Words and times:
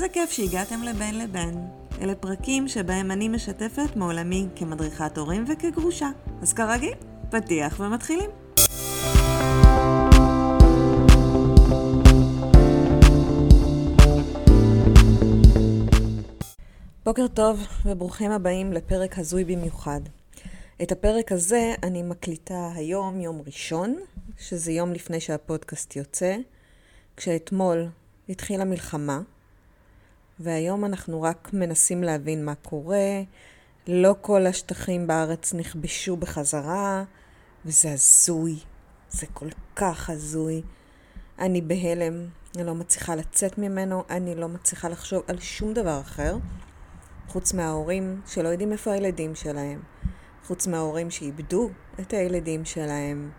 איזה 0.00 0.12
כיף 0.12 0.30
שהגעתם 0.30 0.82
לבין 0.82 1.18
לבין. 1.18 1.68
אלה 2.00 2.14
פרקים 2.14 2.68
שבהם 2.68 3.10
אני 3.10 3.28
משתפת 3.28 3.96
מעולמי 3.96 4.46
כמדריכת 4.56 5.18
הורים 5.18 5.44
וכגרושה. 5.48 6.10
אז 6.42 6.52
כרגיל, 6.52 6.92
פתיח 7.30 7.80
ומתחילים. 7.80 8.30
בוקר 17.04 17.26
טוב 17.34 17.60
וברוכים 17.84 18.30
הבאים 18.30 18.72
לפרק 18.72 19.18
הזוי 19.18 19.44
במיוחד. 19.44 20.00
את 20.82 20.92
הפרק 20.92 21.32
הזה 21.32 21.74
אני 21.82 22.02
מקליטה 22.02 22.70
היום, 22.74 23.20
יום 23.20 23.42
ראשון, 23.46 23.96
שזה 24.38 24.72
יום 24.72 24.92
לפני 24.92 25.20
שהפודקאסט 25.20 25.96
יוצא, 25.96 26.36
כשאתמול 27.16 27.86
התחילה 28.28 28.64
מלחמה, 28.64 29.20
והיום 30.40 30.84
אנחנו 30.84 31.22
רק 31.22 31.50
מנסים 31.52 32.02
להבין 32.02 32.44
מה 32.44 32.54
קורה. 32.54 33.22
לא 33.86 34.14
כל 34.20 34.46
השטחים 34.46 35.06
בארץ 35.06 35.54
נכבשו 35.54 36.16
בחזרה, 36.16 37.04
וזה 37.64 37.92
הזוי. 37.92 38.58
זה 39.10 39.26
כל 39.26 39.48
כך 39.76 40.10
הזוי. 40.10 40.62
אני 41.38 41.60
בהלם, 41.60 42.26
אני 42.56 42.64
לא 42.64 42.74
מצליחה 42.74 43.14
לצאת 43.14 43.58
ממנו, 43.58 44.02
אני 44.10 44.34
לא 44.34 44.48
מצליחה 44.48 44.88
לחשוב 44.88 45.22
על 45.26 45.40
שום 45.40 45.72
דבר 45.72 46.00
אחר, 46.00 46.36
חוץ 47.28 47.54
מההורים 47.54 48.20
שלא 48.26 48.48
יודעים 48.48 48.72
איפה 48.72 48.92
הילדים 48.92 49.34
שלהם, 49.34 49.82
חוץ 50.46 50.66
מההורים 50.66 51.10
שאיבדו 51.10 51.70
את 52.00 52.12
הילדים 52.12 52.64
שלהם. 52.64 53.30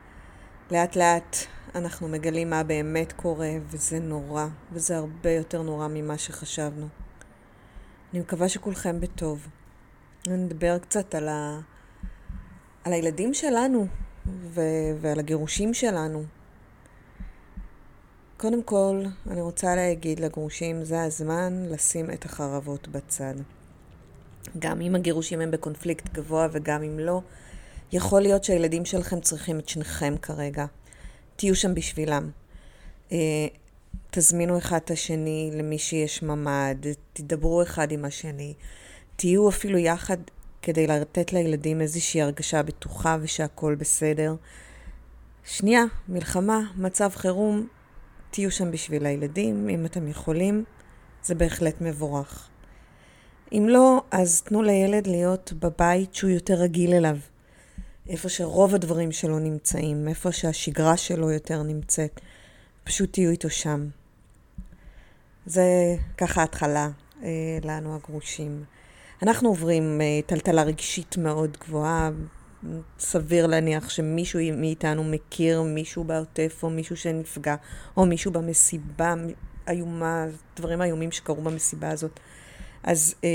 לאט 0.71 0.95
לאט 0.95 1.37
אנחנו 1.75 2.07
מגלים 2.07 2.49
מה 2.49 2.63
באמת 2.63 3.13
קורה, 3.13 3.49
וזה 3.67 3.99
נורא, 3.99 4.45
וזה 4.71 4.97
הרבה 4.97 5.31
יותר 5.31 5.61
נורא 5.61 5.87
ממה 5.87 6.17
שחשבנו. 6.17 6.87
אני 8.13 8.19
מקווה 8.19 8.49
שכולכם 8.49 8.99
בטוב. 8.99 9.47
נדבר 10.27 10.77
קצת 10.79 11.15
על, 11.15 11.27
ה... 11.27 11.59
על 12.83 12.93
הילדים 12.93 13.33
שלנו 13.33 13.87
ו... 14.27 14.61
ועל 15.01 15.19
הגירושים 15.19 15.73
שלנו. 15.73 16.23
קודם 18.37 18.63
כל, 18.63 19.03
אני 19.29 19.41
רוצה 19.41 19.75
להגיד 19.75 20.19
לגרושים, 20.19 20.83
זה 20.83 21.03
הזמן 21.03 21.65
לשים 21.69 22.11
את 22.11 22.25
החרבות 22.25 22.87
בצד. 22.87 23.35
גם 24.59 24.81
אם 24.81 24.95
הגירושים 24.95 25.41
הם 25.41 25.51
בקונפליקט 25.51 26.09
גבוה 26.13 26.47
וגם 26.51 26.83
אם 26.83 26.99
לא, 26.99 27.21
יכול 27.91 28.21
להיות 28.21 28.43
שהילדים 28.43 28.85
שלכם 28.85 29.19
צריכים 29.19 29.59
את 29.59 29.69
שניכם 29.69 30.15
כרגע. 30.21 30.65
תהיו 31.35 31.55
שם 31.55 31.75
בשבילם. 31.75 32.29
אה, 33.11 33.47
תזמינו 34.11 34.57
אחד 34.57 34.79
את 34.85 34.91
השני 34.91 35.51
למי 35.53 35.77
שיש 35.77 36.23
ממ"ד, 36.23 36.85
תדברו 37.13 37.63
אחד 37.63 37.91
עם 37.91 38.05
השני, 38.05 38.53
תהיו 39.15 39.49
אפילו 39.49 39.77
יחד 39.77 40.17
כדי 40.61 40.87
לתת 40.87 41.33
לילדים 41.33 41.81
איזושהי 41.81 42.21
הרגשה 42.21 42.63
בטוחה 42.63 43.17
ושהכול 43.21 43.75
בסדר. 43.75 44.35
שנייה, 45.45 45.83
מלחמה, 46.07 46.61
מצב 46.75 47.09
חירום, 47.15 47.67
תהיו 48.31 48.51
שם 48.51 48.71
בשביל 48.71 49.05
הילדים, 49.05 49.69
אם 49.69 49.85
אתם 49.85 50.07
יכולים, 50.07 50.63
זה 51.23 51.35
בהחלט 51.35 51.75
מבורך. 51.81 52.49
אם 53.51 53.65
לא, 53.69 54.03
אז 54.11 54.41
תנו 54.41 54.61
לילד 54.61 55.07
להיות 55.07 55.53
בבית 55.59 56.15
שהוא 56.15 56.29
יותר 56.29 56.53
רגיל 56.53 56.93
אליו. 56.93 57.17
איפה 58.09 58.29
שרוב 58.29 58.75
הדברים 58.75 59.11
שלו 59.11 59.39
נמצאים, 59.39 60.07
איפה 60.07 60.31
שהשגרה 60.31 60.97
שלו 60.97 61.31
יותר 61.31 61.63
נמצאת. 61.63 62.21
פשוט 62.83 63.13
תהיו 63.13 63.31
איתו 63.31 63.49
שם. 63.49 63.87
זה 65.45 65.95
ככה 66.17 66.43
התחלה 66.43 66.89
אה, 67.23 67.29
לנו 67.63 67.95
הגרושים. 67.95 68.63
אנחנו 69.23 69.49
עוברים 69.49 70.01
אה, 70.01 70.19
טלטלה 70.25 70.63
רגשית 70.63 71.17
מאוד 71.17 71.57
גבוהה. 71.61 72.11
סביר 72.99 73.47
להניח 73.47 73.89
שמישהו 73.89 74.39
מאיתנו 74.53 75.03
מכיר 75.03 75.61
מישהו 75.61 76.03
בעוטף, 76.03 76.59
או 76.63 76.69
מישהו 76.69 76.97
שנפגע, 76.97 77.55
או 77.97 78.05
מישהו 78.05 78.31
במסיבה 78.31 79.13
איומה, 79.67 80.25
דברים 80.55 80.81
איומים 80.81 81.11
שקרו 81.11 81.41
במסיבה 81.41 81.89
הזאת. 81.89 82.19
אז 82.83 83.15
אה, 83.23 83.29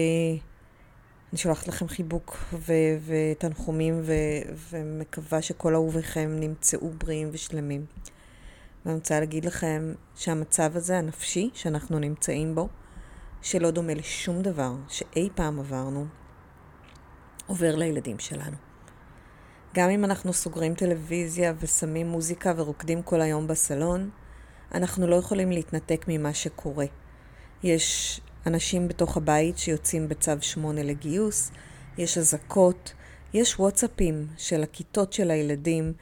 אני 1.36 1.42
שולחת 1.42 1.68
לכם 1.68 1.88
חיבוק 1.88 2.36
ו- 2.52 2.72
ותנחומים 3.06 4.00
ו- 4.02 4.52
ומקווה 4.70 5.42
שכל 5.42 5.74
אהוביכם 5.74 6.36
נמצאו 6.40 6.90
בריאים 6.90 7.28
ושלמים. 7.32 7.86
ואני 8.84 8.96
רוצה 8.96 9.20
להגיד 9.20 9.44
לכם 9.44 9.92
שהמצב 10.14 10.76
הזה, 10.76 10.98
הנפשי, 10.98 11.50
שאנחנו 11.54 11.98
נמצאים 11.98 12.54
בו, 12.54 12.68
שלא 13.42 13.70
דומה 13.70 13.94
לשום 13.94 14.42
דבר 14.42 14.74
שאי 14.88 15.28
פעם 15.34 15.58
עברנו, 15.58 16.06
עובר 17.46 17.76
לילדים 17.76 18.18
שלנו. 18.18 18.56
גם 19.74 19.90
אם 19.90 20.04
אנחנו 20.04 20.32
סוגרים 20.32 20.74
טלוויזיה 20.74 21.52
ושמים 21.60 22.06
מוזיקה 22.06 22.52
ורוקדים 22.56 23.02
כל 23.02 23.20
היום 23.20 23.46
בסלון, 23.46 24.10
אנחנו 24.74 25.06
לא 25.06 25.16
יכולים 25.16 25.50
להתנתק 25.50 26.04
ממה 26.08 26.34
שקורה. 26.34 26.86
יש 27.62 28.20
אנשים 28.46 28.88
בתוך 28.88 29.16
הבית 29.16 29.58
שיוצאים 29.58 30.08
בצו 30.08 30.32
8 30.40 30.82
לגיוס, 30.82 31.50
יש 31.98 32.18
אזעקות, 32.18 32.92
יש 33.34 33.58
וואטסאפים 33.58 34.26
של 34.38 34.62
הכיתות 34.62 35.12
של 35.12 35.30
הילדים, 35.30 35.92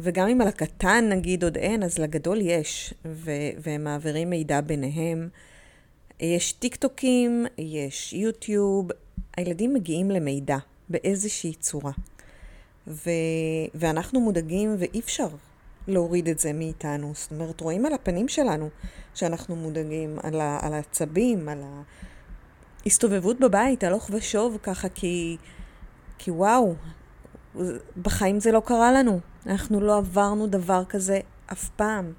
וגם 0.00 0.28
אם 0.28 0.40
על 0.40 0.48
הקטן 0.48 1.08
נגיד 1.08 1.44
עוד 1.44 1.56
אין, 1.56 1.82
אז 1.82 1.98
לגדול 1.98 2.40
יש, 2.40 2.94
ו- 3.04 3.50
והם 3.58 3.84
מעבירים 3.84 4.30
מידע 4.30 4.60
ביניהם. 4.60 5.28
יש 6.20 6.52
טיק 6.52 6.76
טוקים, 6.76 7.46
יש 7.58 8.12
יוטיוב, 8.12 8.88
הילדים 9.36 9.74
מגיעים 9.74 10.10
למידע 10.10 10.56
באיזושהי 10.88 11.54
צורה. 11.54 11.92
ו- 12.86 13.10
ואנחנו 13.74 14.20
מודאגים 14.20 14.76
ואי 14.78 15.00
אפשר 15.00 15.28
להוריד 15.88 16.28
את 16.28 16.38
זה 16.38 16.52
מאיתנו. 16.52 17.12
זאת 17.14 17.30
אומרת, 17.30 17.60
רואים 17.60 17.86
על 17.86 17.92
הפנים 17.92 18.28
שלנו 18.28 18.68
שאנחנו 19.14 19.56
מודאגים, 19.56 20.18
על, 20.22 20.40
ה- 20.40 20.58
על 20.62 20.74
העצבים, 20.74 21.48
על 21.48 21.62
ההסתובבות 22.84 23.40
בבית, 23.40 23.84
הלוך 23.84 24.10
ושוב 24.12 24.58
ככה, 24.62 24.88
כי, 24.88 25.36
כי 26.18 26.30
וואו, 26.30 26.74
בחיים 28.02 28.40
זה 28.40 28.52
לא 28.52 28.62
קרה 28.64 28.92
לנו. 28.92 29.20
אנחנו 29.46 29.80
לא 29.80 29.98
עברנו 29.98 30.46
דבר 30.46 30.84
כזה 30.84 31.20
אף 31.52 31.68
פעם. 31.68 32.12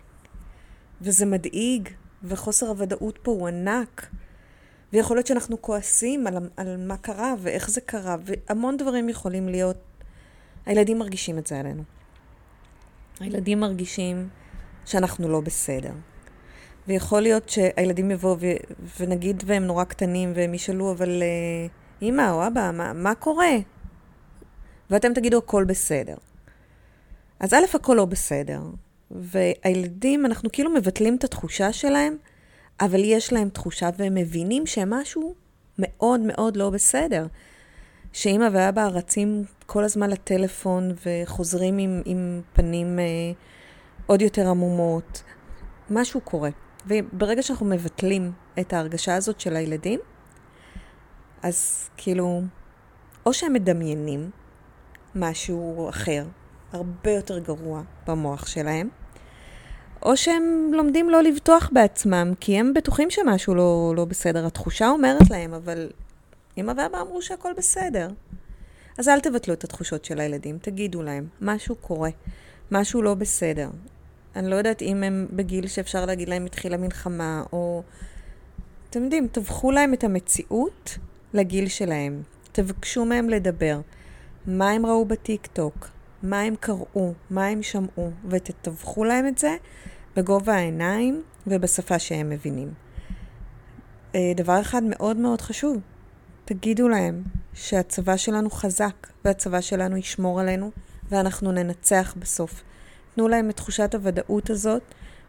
וזה 1.02 1.26
מדאיג, 1.26 1.90
וחוסר 2.24 2.68
הוודאות 2.68 3.20
פה 3.24 3.32
הוא 3.32 3.48
ענק. 3.48 4.08
ויכול 4.94 5.18
להיות 5.18 5.28
שאנחנו 5.28 5.62
כועסים 5.62 6.28
על, 6.28 6.50
על 6.58 6.88
מה 6.88 6.98
קרה 6.98 7.34
ואיך 7.40 7.70
זה 7.70 7.82
קרה, 7.82 8.16
והמון 8.26 8.78
דברים 8.78 9.10
יכולים 9.10 9.50
להיות. 9.50 9.78
הילדים 10.66 11.00
מרגישים 11.00 11.38
את 11.38 11.48
זה 11.48 11.60
עלינו. 11.60 11.84
הילדים 13.20 13.60
מרגישים 13.60 14.30
שאנחנו 14.86 15.30
לא 15.30 15.42
בסדר. 15.42 15.92
ויכול 16.88 17.22
להיות 17.22 17.50
שהילדים 17.50 18.12
יבואו 18.12 18.38
ו- 18.40 18.74
ונגיד 19.00 19.44
והם 19.46 19.64
נורא 19.64 19.84
קטנים 19.84 20.32
והם 20.36 20.54
ישאלו, 20.54 20.92
אבל 20.92 21.10
uh, 21.10 22.04
אמא 22.04 22.32
או 22.32 22.48
אבא, 22.48 22.72
מה, 22.74 22.94
מה 22.94 23.16
קורה? 23.16 23.52
ואתם 24.90 25.14
תגידו, 25.14 25.38
הכל 25.38 25.64
בסדר. 25.64 26.16
אז 27.40 27.54
א', 27.54 27.76
הכל 27.76 27.94
לא 27.94 28.06
בסדר. 28.06 28.62
והילדים, 29.12 30.26
אנחנו 30.26 30.50
כאילו 30.52 30.72
מבטלים 30.72 31.16
את 31.16 31.24
התחושה 31.24 31.74
שלהם, 31.74 32.18
אבל 32.82 33.04
יש 33.04 33.34
להם 33.34 33.50
תחושה 33.50 33.90
והם 33.98 34.16
מבינים 34.16 34.66
שמשהו 34.66 35.36
מאוד 35.80 36.20
מאוד 36.20 36.58
לא 36.58 36.70
בסדר. 36.70 37.28
שאימא 38.14 38.48
ואבא 38.52 38.88
רצים 38.88 39.44
כל 39.66 39.84
הזמן 39.84 40.10
לטלפון 40.10 40.92
וחוזרים 41.06 41.78
עם, 41.78 42.02
עם 42.06 42.42
פנים 42.54 43.00
אה, 43.00 43.04
עוד 44.06 44.22
יותר 44.22 44.50
עמומות. 44.50 45.24
משהו 45.90 46.22
קורה. 46.22 46.50
וברגע 46.88 47.42
שאנחנו 47.42 47.66
מבטלים 47.66 48.32
את 48.60 48.74
ההרגשה 48.74 49.16
הזאת 49.16 49.40
של 49.40 49.56
הילדים, 49.56 50.00
אז 51.44 51.90
כאילו, 51.98 52.42
או 53.26 53.34
שהם 53.34 53.54
מדמיינים 53.54 54.30
משהו 55.16 55.90
אחר, 55.90 56.26
הרבה 56.74 57.12
יותר 57.12 57.40
גרוע 57.40 57.82
במוח 58.08 58.48
שלהם, 58.48 58.90
או 60.02 60.18
שהם 60.18 60.72
לומדים 60.74 61.10
לא 61.10 61.24
לבטוח 61.24 61.70
בעצמם, 61.74 62.34
כי 62.40 62.60
הם 62.60 62.74
בטוחים 62.74 63.10
שמשהו 63.10 63.56
לא, 63.56 63.94
לא 63.96 64.06
בסדר. 64.06 64.46
התחושה 64.46 64.90
אומרת 64.90 65.30
להם, 65.30 65.54
אבל 65.54 65.90
אמא 66.58 66.74
ואבא 66.78 67.02
אמרו 67.02 67.22
שהכל 67.22 67.54
בסדר. 67.58 68.10
אז 68.98 69.08
אל 69.08 69.20
תבטלו 69.20 69.54
את 69.54 69.64
התחושות 69.64 70.06
של 70.06 70.20
הילדים, 70.20 70.58
תגידו 70.58 71.04
להם, 71.04 71.28
משהו 71.42 71.76
קורה, 71.76 72.10
משהו 72.72 73.02
לא 73.02 73.14
בסדר. 73.14 73.70
אני 74.36 74.50
לא 74.50 74.56
יודעת 74.56 74.82
אם 74.82 75.04
הם 75.04 75.28
בגיל 75.32 75.68
שאפשר 75.68 76.06
להגיד 76.06 76.30
להם 76.30 76.46
התחילה 76.46 76.78
מלחמה, 76.78 77.44
או... 77.54 77.84
אתם 78.90 79.04
יודעים, 79.04 79.28
טווחו 79.28 79.72
להם 79.72 79.94
את 79.94 80.04
המציאות 80.04 80.98
לגיל 81.34 81.68
שלהם. 81.68 82.22
תבקשו 82.52 83.06
מהם 83.06 83.30
לדבר. 83.30 83.80
מה 84.48 84.70
הם 84.70 84.86
ראו 84.86 85.06
בטיק 85.06 85.48
טוק, 85.48 85.88
מה 86.24 86.42
הם 86.42 86.56
קראו, 86.60 87.14
מה 87.30 87.46
הם 87.46 87.64
שמעו, 87.64 88.12
ותתווכו 88.30 89.04
להם 89.04 89.28
את 89.28 89.38
זה 89.38 89.56
בגובה 90.16 90.56
העיניים 90.56 91.24
ובשפה 91.48 92.00
שהם 92.00 92.30
מבינים. 92.30 92.74
אה, 94.16 94.32
דבר 94.36 94.62
אחד 94.62 94.84
מאוד 94.84 95.18
מאוד 95.18 95.42
חשוב, 95.42 95.78
תגידו 96.46 96.90
להם 96.90 97.24
שהצבא 97.54 98.18
שלנו 98.18 98.50
חזק 98.50 99.08
והצבא 99.26 99.62
שלנו 99.62 99.98
ישמור 99.98 100.40
עלינו 100.40 100.72
ואנחנו 101.10 101.52
ננצח 101.52 102.16
בסוף. 102.20 102.64
תנו 103.16 103.28
להם 103.28 103.50
את 103.50 103.56
תחושת 103.56 103.96
הוודאות 103.96 104.50
הזאת 104.50 104.82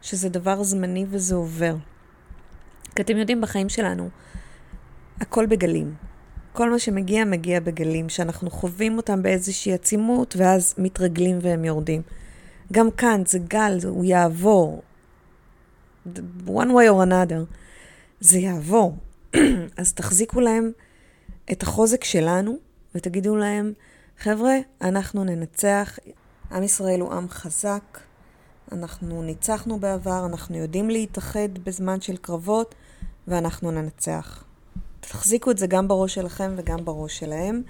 שזה 0.02 0.28
דבר 0.28 0.62
זמני 0.62 1.06
וזה 1.08 1.34
עובר. 1.34 1.76
כי 2.96 3.02
אתם 3.02 3.16
יודעים, 3.16 3.40
בחיים 3.40 3.68
שלנו, 3.68 4.08
הכל 5.20 5.46
בגלים. 5.46 5.94
כל 6.52 6.70
מה 6.70 6.78
שמגיע, 6.78 7.24
מגיע 7.24 7.60
בגלים, 7.60 8.08
שאנחנו 8.08 8.50
חווים 8.50 8.96
אותם 8.96 9.22
באיזושהי 9.22 9.72
עצימות, 9.72 10.34
ואז 10.38 10.74
מתרגלים 10.78 11.38
והם 11.42 11.64
יורדים. 11.64 12.02
גם 12.72 12.90
כאן, 12.90 13.22
זה 13.26 13.38
גל, 13.38 13.78
הוא 13.84 14.04
יעבור. 14.04 14.82
one 16.46 16.48
way 16.48 16.88
or 16.90 17.06
another. 17.08 17.54
זה 18.20 18.38
יעבור. 18.38 18.96
אז 19.78 19.92
תחזיקו 19.92 20.40
להם 20.40 20.70
את 21.52 21.62
החוזק 21.62 22.04
שלנו, 22.04 22.56
ותגידו 22.94 23.36
להם, 23.36 23.72
חבר'ה, 24.18 24.54
אנחנו 24.82 25.24
ננצח. 25.24 25.98
עם 26.52 26.62
ישראל 26.62 27.00
הוא 27.00 27.12
עם 27.12 27.28
חזק, 27.28 28.00
אנחנו 28.72 29.22
ניצחנו 29.22 29.80
בעבר, 29.80 30.26
אנחנו 30.26 30.56
יודעים 30.56 30.90
להתאחד 30.90 31.48
בזמן 31.64 32.00
של 32.00 32.16
קרבות, 32.16 32.74
ואנחנו 33.28 33.70
ננצח. 33.70 34.44
תחזיקו 35.00 35.50
את 35.50 35.58
זה 35.58 35.66
גם 35.66 35.88
בראש 35.88 36.14
שלכם 36.14 36.54
וגם 36.56 36.84
בראש 36.84 37.18
שלהם. 37.18 37.62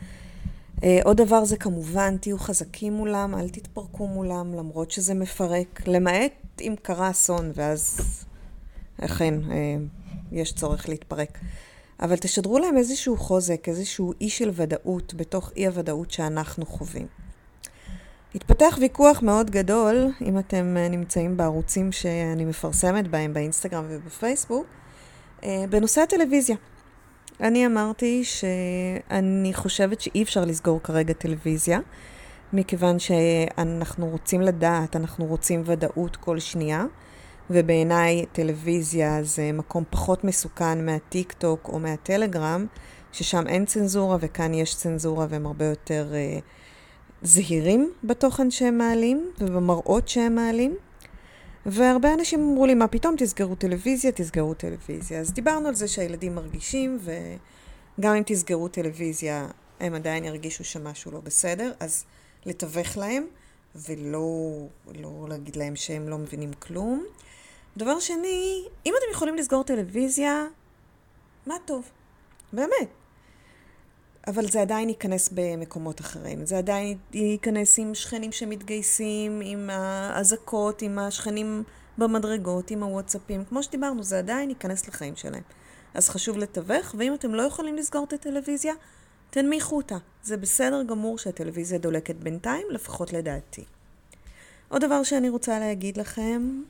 Uh, 0.77 0.85
עוד 1.05 1.17
דבר 1.17 1.45
זה 1.45 1.57
כמובן, 1.57 2.17
תהיו 2.17 2.39
חזקים 2.39 2.93
מולם, 2.93 3.35
אל 3.35 3.49
תתפרקו 3.49 4.07
מולם, 4.07 4.55
למרות 4.55 4.91
שזה 4.91 5.15
מפרק, 5.15 5.83
למעט 5.87 6.33
אם 6.61 6.75
קרה 6.83 7.11
אסון, 7.11 7.53
ואז 7.55 8.01
אכן 9.01 9.35
uh, 9.43 9.53
יש 10.33 10.53
צורך 10.53 10.89
להתפרק. 10.89 11.39
אבל 12.01 12.17
תשדרו 12.17 12.59
להם 12.59 12.77
איזשהו 12.77 13.17
חוזק, 13.17 13.69
איזשהו 13.69 14.13
אי 14.21 14.31
של 14.31 14.51
ודאות 14.53 15.15
בתוך 15.15 15.53
אי 15.57 15.67
הוודאות 15.67 16.11
שאנחנו 16.11 16.67
חווים. 16.67 17.07
התפתח 18.35 18.79
ויכוח 18.81 19.23
מאוד 19.23 19.51
גדול, 19.51 20.07
אם 20.23 20.39
אתם 20.39 20.77
אה, 20.77 20.89
נמצאים 20.89 21.37
בערוצים 21.37 21.93
שאני 21.93 22.45
מפרסמת 22.45 23.09
בהם 23.09 23.35
באינסטגרם 23.35 23.85
ובפייסבוק, 23.89 24.67
אה, 25.45 25.65
בנושא 25.71 26.01
הטלוויזיה. 26.01 26.57
אני 27.41 27.67
אמרתי 27.67 28.25
שאני 28.25 29.55
חושבת 29.55 30.01
שאי 30.01 30.23
אפשר 30.23 30.45
לסגור 30.45 30.81
כרגע 30.83 31.13
טלוויזיה, 31.13 31.81
מכיוון 32.53 32.99
שאנחנו 32.99 34.07
רוצים 34.09 34.41
לדעת, 34.41 34.97
אנחנו 34.97 35.27
רוצים 35.27 35.63
ודאות 35.65 36.17
כל 36.17 36.39
שנייה, 36.39 36.85
ובעיניי 37.51 38.27
טלוויזיה 38.33 39.23
זה 39.23 39.53
מקום 39.53 39.85
פחות 39.91 40.25
מסוכן 40.25 40.87
מהטיק 40.87 41.33
טוק 41.33 41.69
או 41.69 41.79
מהטלגרם, 41.79 42.67
ששם 43.13 43.47
אין 43.47 43.65
צנזורה 43.65 44.17
וכאן 44.21 44.55
יש 44.55 44.75
צנזורה 44.75 45.27
והם 45.31 45.47
הרבה 45.47 45.65
יותר... 45.65 46.13
Uh, 46.13 46.43
זהירים 47.25 47.93
בתוכן 48.05 48.51
שהם 48.51 48.79
מעלים 48.79 49.31
ובמראות 49.39 50.09
שהם 50.09 50.35
מעלים. 50.35 50.77
והרבה 51.67 52.15
אנשים 52.15 52.41
אמרו 52.41 52.67
לי, 52.67 52.75
מה 52.75 52.89
פתאום, 52.89 53.15
תסגרו 53.19 53.55
טלוויזיה, 53.55 54.13
תסגרו 54.13 54.55
טלוויזיה. 54.55 55.21
אז 55.21 55.33
דיברנו 55.33 55.69
על 55.69 55.75
זה 55.75 55.89
שהילדים 55.89 56.35
מרגישים, 56.35 56.99
וגם 57.99 58.15
אם 58.15 58.23
תסגרו 58.27 58.69
טלוויזיה, 58.69 59.47
הם 59.81 59.95
עדיין 59.95 60.25
ירגישו 60.25 60.65
שמשהו 60.65 61.13
לא 61.13 61.21
בסדר, 61.21 61.73
אז 61.81 62.05
לתווך 62.47 62.97
להם, 62.97 63.27
ולא 63.75 64.67
לא 64.95 65.27
להגיד 65.29 65.57
להם 65.57 65.77
שהם 65.77 66.09
לא 66.09 66.19
מבינים 66.19 66.53
כלום. 66.53 67.05
דבר 67.77 68.01
שני, 68.01 68.65
אם 68.87 68.95
אתם 68.99 69.13
יכולים 69.13 69.35
לסגור 69.35 69.65
טלוויזיה, 69.65 70.47
מה 71.47 71.55
טוב. 71.65 71.91
באמת. 72.53 72.89
אבל 74.27 74.47
זה 74.47 74.63
עדיין 74.63 74.89
ייכנס 74.89 75.29
במקומות 75.33 76.01
אחרים. 76.01 76.47
זה 76.47 76.59
עדיין 76.59 76.99
ייכנס 77.13 77.79
עם 77.79 77.95
שכנים 77.95 78.33
שמתגייסים, 78.33 79.41
עם 79.45 79.71
האזעקות, 79.71 80.83
עם 80.83 80.99
השכנים 80.99 81.63
במדרגות, 81.99 82.71
עם 82.71 82.83
הוואטסאפים. 82.83 83.45
כמו 83.45 83.63
שדיברנו, 83.63 84.03
זה 84.03 84.19
עדיין 84.19 84.49
ייכנס 84.49 84.89
לחיים 84.89 85.17
שלהם. 85.17 85.43
אז 85.95 86.09
חשוב 86.09 86.39
לתווך, 86.39 86.95
ואם 86.99 87.15
אתם 87.15 87.35
לא 87.35 87.43
יכולים 87.43 87.77
לסגור 87.77 88.05
את 88.05 88.13
הטלוויזיה, 88.13 88.75
תנמיכו 89.35 89.77
אותה. 89.77 89.97
זה 90.23 90.37
בסדר 90.37 90.83
גמור 90.83 91.19
שהטלוויזיה 91.19 91.79
דולקת 91.79 92.17
בינתיים, 92.17 92.67
לפחות 92.71 93.13
לדעתי. 93.13 93.65
עוד 94.69 94.85
דבר 94.85 95.03
שאני 95.03 95.29
רוצה 95.29 95.59
להגיד 95.59 95.97
לכם 95.97 96.63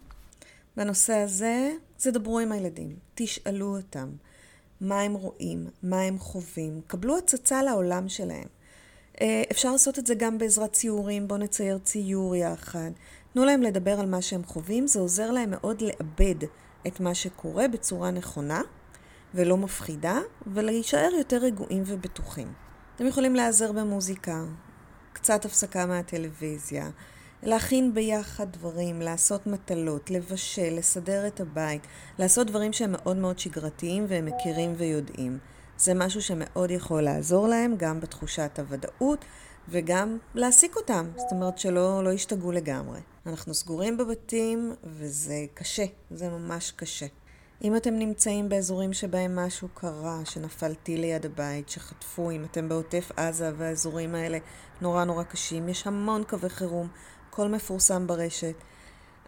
בנושא 0.76 1.14
הזה, 1.14 1.72
זה 1.98 2.10
דברו 2.10 2.38
עם 2.38 2.52
הילדים. 2.52 2.96
תשאלו 3.14 3.76
אותם. 3.76 4.08
מה 4.80 5.00
הם 5.00 5.14
רואים, 5.14 5.66
מה 5.82 6.00
הם 6.00 6.18
חווים, 6.18 6.80
קבלו 6.86 7.18
הצצה 7.18 7.62
לעולם 7.62 8.08
שלהם. 8.08 8.48
אה, 9.20 9.42
אפשר 9.50 9.72
לעשות 9.72 9.98
את 9.98 10.06
זה 10.06 10.14
גם 10.14 10.38
בעזרת 10.38 10.72
ציורים, 10.72 11.28
בואו 11.28 11.38
נצייר 11.38 11.78
ציור 11.78 12.36
יחד. 12.36 12.90
תנו 13.32 13.44
להם 13.44 13.62
לדבר 13.62 14.00
על 14.00 14.06
מה 14.06 14.22
שהם 14.22 14.44
חווים, 14.44 14.86
זה 14.86 14.98
עוזר 14.98 15.30
להם 15.30 15.50
מאוד 15.50 15.82
לאבד 15.82 16.46
את 16.86 17.00
מה 17.00 17.14
שקורה 17.14 17.68
בצורה 17.68 18.10
נכונה 18.10 18.62
ולא 19.34 19.56
מפחידה, 19.56 20.18
ולהישאר 20.46 21.10
יותר 21.18 21.36
רגועים 21.36 21.82
ובטוחים. 21.86 22.52
אתם 22.96 23.06
יכולים 23.06 23.34
להיעזר 23.34 23.72
במוזיקה, 23.72 24.44
קצת 25.12 25.44
הפסקה 25.44 25.86
מהטלוויזיה, 25.86 26.90
להכין 27.42 27.94
ביחד 27.94 28.52
דברים, 28.52 29.00
לעשות 29.00 29.46
מטלות, 29.46 30.10
לבשל, 30.10 30.74
לסדר 30.74 31.26
את 31.26 31.40
הבית, 31.40 31.86
לעשות 32.18 32.46
דברים 32.46 32.72
שהם 32.72 32.92
מאוד 32.92 33.16
מאוד 33.16 33.38
שגרתיים 33.38 34.06
והם 34.08 34.26
מכירים 34.26 34.74
ויודעים. 34.76 35.38
זה 35.78 35.94
משהו 35.94 36.22
שמאוד 36.22 36.70
יכול 36.70 37.02
לעזור 37.02 37.48
להם, 37.48 37.74
גם 37.76 38.00
בתחושת 38.00 38.58
הוודאות 38.58 39.24
וגם 39.68 40.18
להעסיק 40.34 40.76
אותם, 40.76 41.10
זאת 41.16 41.32
אומרת 41.32 41.58
שלא 41.58 42.04
לא 42.04 42.10
ישתגעו 42.10 42.52
לגמרי. 42.52 43.00
אנחנו 43.26 43.54
סגורים 43.54 43.96
בבתים 43.96 44.74
וזה 44.84 45.44
קשה, 45.54 45.84
זה 46.10 46.28
ממש 46.28 46.72
קשה. 46.76 47.06
אם 47.62 47.76
אתם 47.76 47.94
נמצאים 47.94 48.48
באזורים 48.48 48.92
שבהם 48.92 49.36
משהו 49.38 49.68
קרה, 49.74 50.20
שנפל 50.24 50.74
טיל 50.74 51.00
ליד 51.00 51.26
הבית, 51.26 51.68
שחטפו, 51.68 52.30
אם 52.30 52.44
אתם 52.44 52.68
בעוטף 52.68 53.10
עזה 53.16 53.52
והאזורים 53.56 54.14
האלה 54.14 54.38
נורא 54.80 55.04
נורא 55.04 55.22
קשים, 55.22 55.68
יש 55.68 55.86
המון 55.86 56.24
קווי 56.24 56.48
חירום. 56.48 56.88
הכל 57.28 57.48
מפורסם 57.48 58.06
ברשת. 58.06 58.54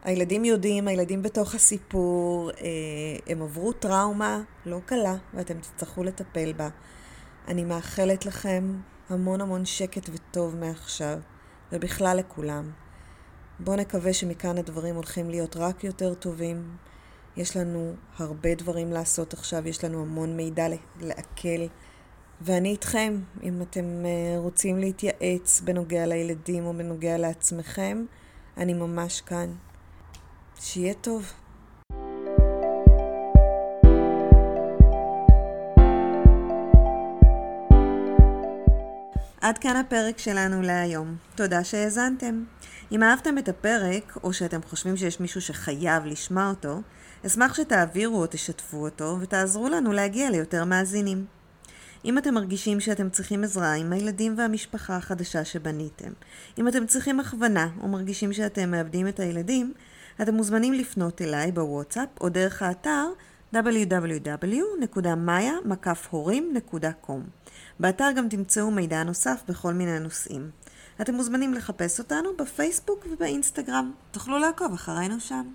הילדים 0.03 0.45
יודעים, 0.45 0.89
הילדים 0.89 1.23
בתוך 1.23 1.55
הסיפור, 1.55 2.51
אה, 2.51 2.67
הם 3.27 3.43
עברו 3.43 3.73
טראומה 3.73 4.43
לא 4.67 4.81
קלה, 4.87 5.15
ואתם 5.35 5.59
תצטרכו 5.59 6.05
לטפל 6.05 6.53
בה. 6.53 6.69
אני 7.49 7.65
מאחלת 7.65 8.27
לכם 8.27 8.77
המון 9.09 9.41
המון 9.41 9.65
שקט 9.65 10.11
וטוב 10.13 10.57
מעכשיו, 10.57 11.19
ובכלל 11.73 12.17
לכולם. 12.17 12.71
בואו 13.61 13.77
נקווה 13.77 14.13
שמכאן 14.13 14.59
הדברים 14.59 14.95
הולכים 14.95 15.31
להיות 15.31 15.57
רק 15.57 15.85
יותר 15.85 16.15
טובים. 16.15 16.77
יש 17.37 17.57
לנו 17.57 17.95
הרבה 18.19 18.55
דברים 18.55 18.93
לעשות 18.93 19.33
עכשיו, 19.33 19.69
יש 19.69 19.85
לנו 19.85 20.03
המון 20.03 20.37
מידע 20.37 20.67
לעכל. 21.01 21.67
ואני 22.41 22.69
איתכם, 22.69 23.21
אם 23.43 23.63
אתם 23.63 23.85
אה, 24.05 24.39
רוצים 24.39 24.79
להתייעץ 24.79 25.61
בנוגע 25.65 26.07
לילדים 26.07 26.67
או 26.67 26.73
בנוגע 26.73 27.19
לעצמכם, 27.19 28.05
אני 28.57 28.75
ממש 28.75 29.21
כאן. 29.21 29.53
שיהיה 30.61 30.95
טוב. 30.95 31.33
עד 39.41 39.59
כאן 39.59 39.77
הפרק 39.77 40.19
שלנו 40.19 40.63
להיום. 40.63 41.17
תודה 41.35 41.65
שהאזנתם. 41.65 42.45
אם 42.93 43.03
אהבתם 43.03 43.39
את 43.39 43.49
הפרק, 43.49 44.19
או 44.25 44.33
שאתם 44.33 44.61
חושבים 44.63 44.97
שיש 44.97 45.21
מישהו 45.21 45.41
שחייב 45.41 46.07
לשמוע 46.07 46.49
אותו, 46.49 46.81
אשמח 47.27 47.55
שתעבירו 47.55 48.21
או 48.21 48.27
תשתפו 48.27 48.77
אותו 48.77 49.17
ותעזרו 49.21 49.69
לנו 49.69 49.93
להגיע 49.93 50.31
ליותר 50.31 50.65
מאזינים. 50.65 51.25
אם 52.05 52.19
אתם 52.19 52.35
מרגישים 52.35 52.81
שאתם 52.81 53.11
צריכים 53.11 53.45
עזרה 53.45 53.73
עם 53.73 53.93
הילדים 53.93 54.35
והמשפחה 54.39 54.97
החדשה 54.97 55.45
שבניתם, 55.45 56.11
אם 56.59 56.69
אתם 56.69 56.87
צריכים 56.87 57.21
הכוונה 57.21 57.69
או 57.81 57.89
מרגישים 57.89 58.33
שאתם 58.33 58.71
מאבדים 58.71 59.09
את 59.09 59.21
הילדים, 59.21 59.73
אתם 60.23 60.35
מוזמנים 60.35 60.73
לפנות 60.73 61.23
אליי 61.23 61.53
בוואטסאפ 61.53 62.09
או 62.21 62.29
דרך 62.29 62.63
האתר 62.63 63.07
www.maya.com. 63.55 64.71
באתר 67.81 68.09
גם 68.17 68.29
תמצאו 68.29 68.71
מידע 68.71 69.03
נוסף 69.03 69.43
בכל 69.49 69.73
מיני 69.73 69.99
נושאים. 69.99 70.51
אתם 71.01 71.15
מוזמנים 71.15 71.55
לחפש 71.55 71.99
אותנו 71.99 72.31
בפייסבוק 72.39 73.07
ובאינסטגרם. 73.11 73.93
תוכלו 74.11 74.39
לעקוב 74.39 74.73
אחרינו 74.73 75.21
שם. 75.21 75.47